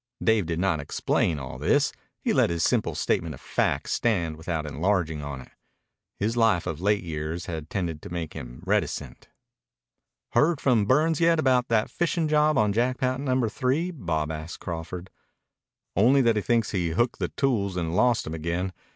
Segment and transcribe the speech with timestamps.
[0.19, 1.93] Dave did not explain all this.
[2.23, 5.51] He let his simple statement of fact stand without enlarging on it.
[6.17, 9.29] His life of late years had tended to make him reticent.
[10.31, 15.11] "Heard from Burns yet about that fishin' job on Jackpot Number Three?" Bob asked Crawford.
[15.95, 18.73] "Only that he thinks he hooked the tools and lost 'em again.